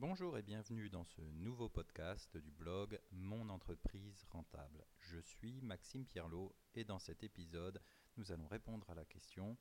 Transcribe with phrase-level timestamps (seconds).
[0.00, 4.86] Bonjour et bienvenue dans ce nouveau podcast du blog Mon entreprise rentable.
[5.00, 7.82] Je suis Maxime Pierlot et dans cet épisode,
[8.16, 9.58] nous allons répondre à la question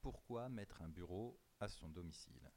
[0.00, 2.52] pourquoi mettre un bureau à son domicile?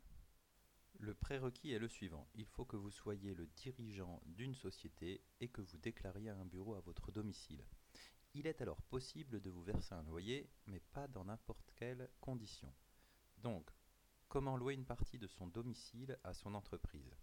[0.99, 2.29] Le prérequis est le suivant.
[2.35, 6.75] Il faut que vous soyez le dirigeant d'une société et que vous déclariez un bureau
[6.75, 7.65] à votre domicile.
[8.35, 12.71] Il est alors possible de vous verser un loyer, mais pas dans n'importe quelle condition.
[13.39, 13.71] Donc,
[14.33, 17.15] Comment louer une partie de son domicile à son entreprise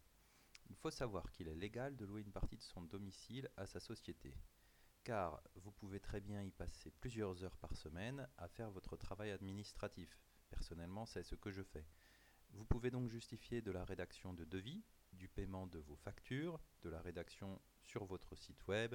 [0.69, 3.81] Il faut savoir qu'il est légal de louer une partie de son domicile à sa
[3.81, 4.33] société,
[5.03, 9.33] car vous pouvez très bien y passer plusieurs heures par semaine à faire votre travail
[9.33, 10.21] administratif.
[10.51, 11.85] Personnellement, c'est ce que je fais.
[12.51, 16.91] Vous pouvez donc justifier de la rédaction de devis, du paiement de vos factures, de
[16.91, 18.95] la rédaction sur votre site web,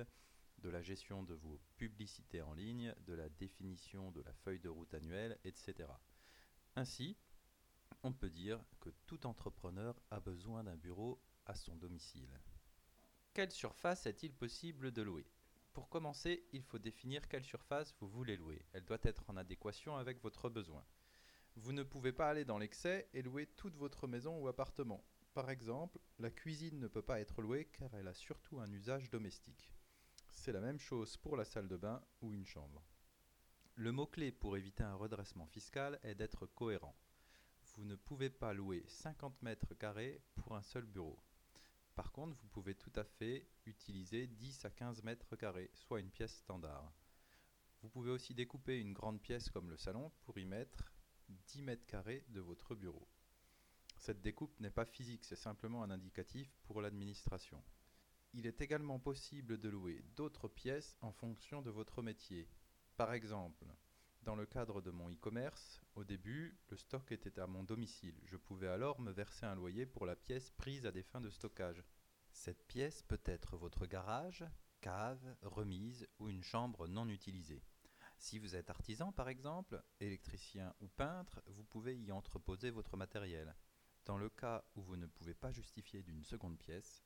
[0.59, 4.69] de la gestion de vos publicités en ligne, de la définition de la feuille de
[4.69, 5.89] route annuelle, etc.
[6.77, 7.17] Ainsi,
[8.03, 12.39] on peut dire que tout entrepreneur a besoin d'un bureau à son domicile.
[13.33, 15.25] Quelle surface est-il possible de louer?
[15.73, 18.65] Pour commencer, il faut définir quelle surface vous voulez louer.
[18.73, 20.85] Elle doit être en adéquation avec votre besoin.
[21.55, 25.03] Vous ne pouvez pas aller dans l'excès et louer toute votre maison ou appartement.
[25.33, 29.09] Par exemple, la cuisine ne peut pas être louée car elle a surtout un usage
[29.09, 29.69] domestique.
[30.29, 32.85] C'est la même chose pour la salle de bain ou une chambre.
[33.75, 36.95] Le mot-clé pour éviter un redressement fiscal est d'être cohérent
[37.75, 41.19] vous ne pouvez pas louer 50 mètres carrés pour un seul bureau.
[41.95, 46.11] Par contre, vous pouvez tout à fait utiliser 10 à 15 mètres carrés, soit une
[46.11, 46.93] pièce standard.
[47.81, 50.93] Vous pouvez aussi découper une grande pièce comme le salon pour y mettre
[51.29, 53.07] 10 mètres carrés de votre bureau.
[53.97, 57.63] Cette découpe n'est pas physique, c'est simplement un indicatif pour l'administration.
[58.33, 62.49] Il est également possible de louer d'autres pièces en fonction de votre métier.
[62.97, 63.65] Par exemple,
[64.25, 68.19] dans le cadre de mon e-commerce, au début, le stock était à mon domicile.
[68.25, 71.29] Je pouvais alors me verser un loyer pour la pièce prise à des fins de
[71.29, 71.83] stockage.
[72.31, 74.43] Cette pièce peut être votre garage,
[74.81, 77.61] cave, remise ou une chambre non utilisée.
[78.17, 83.55] Si vous êtes artisan par exemple, électricien ou peintre, vous pouvez y entreposer votre matériel.
[84.05, 87.03] Dans le cas où vous ne pouvez pas justifier d'une seconde pièce,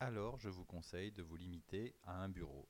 [0.00, 2.66] alors je vous conseille de vous limiter à un bureau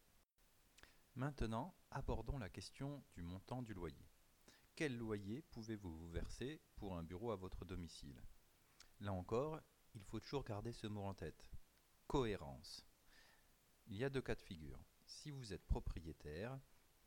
[1.14, 4.08] Maintenant, abordons la question du montant du loyer.
[4.74, 8.18] Quel loyer pouvez-vous vous verser pour un bureau à votre domicile?
[8.98, 9.60] Là encore,
[9.94, 11.50] il faut toujours garder ce mot en tête.
[12.06, 12.86] Cohérence.
[13.88, 14.82] Il y a deux cas de figure.
[15.04, 16.58] Si vous êtes propriétaire,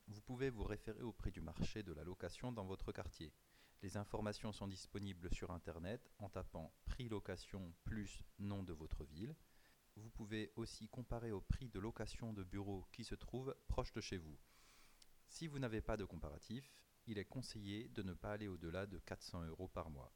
[0.08, 3.34] vous pouvez vous référer au prix du marché de la location dans votre quartier.
[3.82, 9.36] Les informations sont disponibles sur Internet en tapant prix location plus nom de votre ville
[9.95, 14.01] vous pouvez aussi comparer au prix de location de bureaux qui se trouvent proche de
[14.01, 14.38] chez vous.
[15.28, 16.75] Si vous n'avez pas de comparatif,
[17.07, 20.13] il est conseillé de ne pas aller au-delà de 400 euros par mois.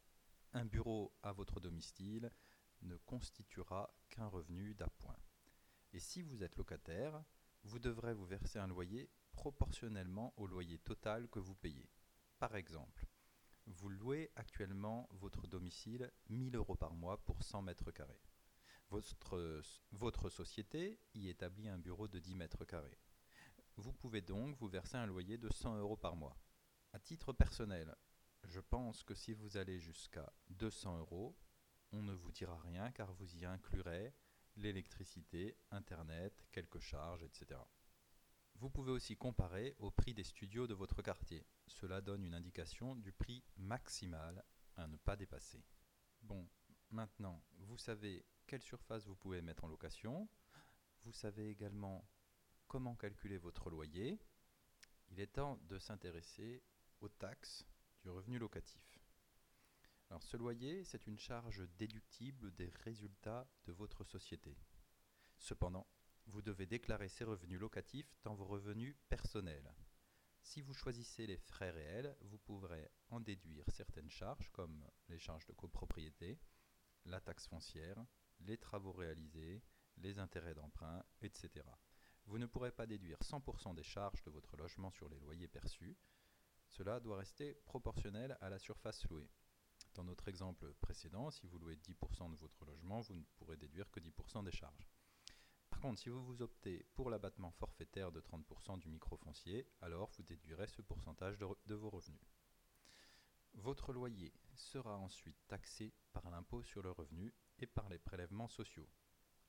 [0.53, 2.31] Un bureau à votre domicile
[2.81, 5.17] ne constituera qu'un revenu d'appoint.
[5.93, 7.23] Et si vous êtes locataire,
[7.63, 11.89] vous devrez vous verser un loyer proportionnellement au loyer total que vous payez.
[12.39, 13.05] Par exemple,
[13.65, 18.21] vous louez actuellement votre domicile 1000 euros par mois pour 100 mètres carrés.
[18.89, 22.97] Votre, société y établit un bureau de 10 mètres carrés.
[23.75, 26.37] Vous pouvez donc vous verser un loyer de 100 euros par mois.
[26.91, 27.95] À titre personnel,
[28.45, 31.37] je pense que si vous allez jusqu'à 200 euros,
[31.91, 34.13] on ne vous dira rien car vous y inclurez
[34.55, 37.59] l'électricité, Internet, quelques charges, etc.
[38.55, 41.45] Vous pouvez aussi comparer au prix des studios de votre quartier.
[41.67, 44.43] Cela donne une indication du prix maximal
[44.75, 45.63] à ne pas dépasser.
[46.21, 46.45] Bon,
[46.91, 50.27] maintenant, vous savez quelle surface vous pouvez mettre en location.
[51.03, 52.07] Vous savez également
[52.67, 54.19] comment calculer votre loyer.
[55.09, 56.63] Il est temps de s'intéresser
[57.01, 57.65] aux taxes
[58.01, 58.99] du revenu locatif.
[60.09, 64.57] Alors ce loyer, c'est une charge déductible des résultats de votre société.
[65.37, 65.87] Cependant,
[66.25, 69.73] vous devez déclarer ces revenus locatifs dans vos revenus personnels.
[70.41, 75.45] Si vous choisissez les frais réels, vous pourrez en déduire certaines charges comme les charges
[75.45, 76.39] de copropriété,
[77.09, 77.97] la taxe foncière,
[78.41, 79.61] les travaux réalisés,
[79.97, 81.65] les intérêts d'emprunt, etc.
[82.25, 85.97] Vous ne pourrez pas déduire 100% des charges de votre logement sur les loyers perçus.
[86.67, 89.29] Cela doit rester proportionnel à la surface louée.
[89.95, 93.89] Dans notre exemple précédent, si vous louez 10% de votre logement, vous ne pourrez déduire
[93.89, 94.87] que 10% des charges.
[95.69, 100.23] Par contre, si vous vous optez pour l'abattement forfaitaire de 30% du microfoncier, alors vous
[100.23, 102.21] déduirez ce pourcentage de, de vos revenus.
[103.53, 108.89] Votre loyer sera ensuite taxé par l'impôt sur le revenu et par les prélèvements sociaux.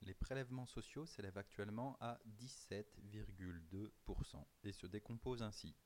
[0.03, 5.77] Les prélèvements sociaux s'élèvent actuellement à 17,2% et se décomposent ainsi.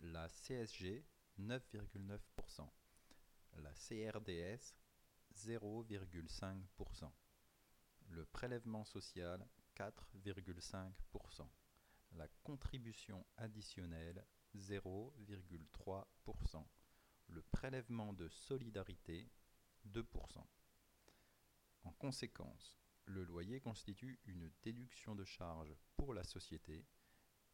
[0.00, 1.04] La CSG
[1.38, 2.68] 9,9%,
[3.58, 4.74] la CRDS
[5.34, 7.12] 0,5%,
[8.08, 9.46] Le prélèvement social
[9.76, 11.48] 4,5%.
[12.12, 16.66] La contribution additionnelle 0,3%.
[17.32, 19.26] Le prélèvement de solidarité
[19.88, 20.04] 2%.
[21.84, 26.84] En conséquence, le loyer constitue une déduction de charges pour la société,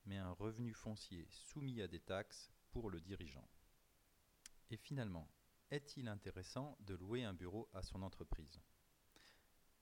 [0.04, 3.48] mais un revenu foncier soumis à des taxes pour le dirigeant.
[4.70, 5.30] Et finalement,
[5.70, 8.60] est-il intéressant de louer un bureau à son entreprise?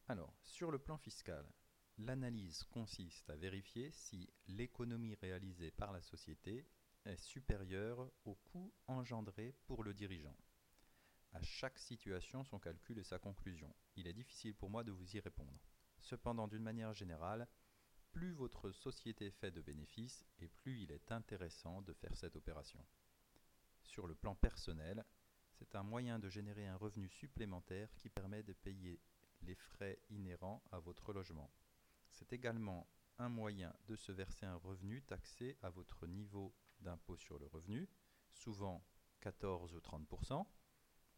[0.08, 1.50] Alors, sur le plan fiscal,
[1.96, 6.69] l'analyse consiste à vérifier si l'économie réalisée par la société
[7.06, 10.37] est supérieure au coût engendré pour le dirigeant.
[11.32, 13.75] À chaque situation, son calcul et sa conclusion.
[13.97, 15.61] Il est difficile pour moi de vous y répondre.
[15.99, 17.47] Cependant, d'une manière générale,
[18.12, 22.85] plus votre société fait de bénéfices et plus il est intéressant de faire cette opération.
[23.82, 25.05] Sur le plan personnel,
[25.52, 29.00] c'est un moyen de générer un revenu supplémentaire qui permet de payer
[29.43, 31.50] les frais inhérents à votre logement.
[32.11, 32.88] C'est également
[33.19, 37.88] un moyen de se verser un revenu taxé à votre niveau d'impôt sur le revenu,
[38.32, 38.84] souvent
[39.20, 40.46] 14 ou 30%,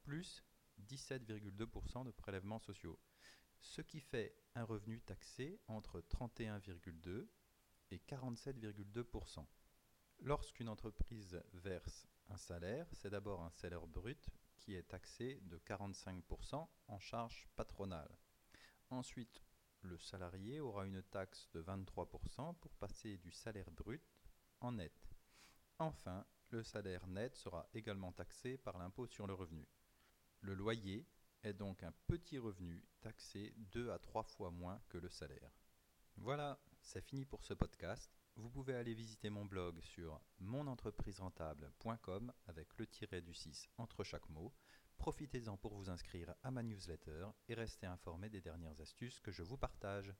[0.03, 0.45] plus
[0.87, 2.99] 17,2% de prélèvements sociaux,
[3.61, 7.29] ce qui fait un revenu taxé entre 31,2
[7.91, 9.47] et 47,2%.
[10.21, 16.69] Lorsqu'une entreprise verse un salaire, c'est d'abord un salaire brut qui est taxé de 45%
[16.89, 18.19] en charge patronale.
[18.91, 19.43] Ensuite,
[19.83, 24.03] le salarié aura une taxe de 23% pour passer du salaire brut
[24.61, 25.08] en net.
[25.79, 29.67] Enfin, le salaire net sera également taxé par l'impôt sur le revenu.
[30.41, 31.07] Le loyer
[31.43, 35.53] est donc un petit revenu taxé deux à trois fois moins que le salaire.
[36.17, 42.69] Voilà, c'est fini pour ce podcast vous pouvez aller visiter mon blog sur monentrepriserentable.com avec
[42.79, 44.55] le tiret du 6 entre chaque mot.
[44.97, 49.43] Profitez-en pour vous inscrire à ma newsletter et rester informé des dernières astuces que je
[49.43, 50.15] vous partage.